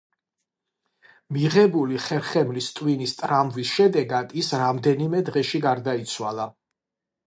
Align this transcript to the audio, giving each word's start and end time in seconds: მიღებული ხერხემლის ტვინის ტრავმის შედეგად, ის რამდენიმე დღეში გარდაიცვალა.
მიღებული 1.37 2.01
ხერხემლის 2.07 2.71
ტვინის 2.79 3.15
ტრავმის 3.21 3.77
შედეგად, 3.77 4.37
ის 4.45 4.53
რამდენიმე 4.67 5.27
დღეში 5.31 5.67
გარდაიცვალა. 5.71 6.55